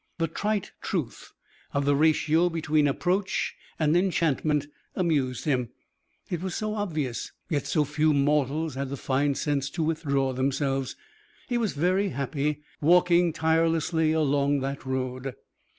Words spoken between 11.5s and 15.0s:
was very happy walking tirelessly along that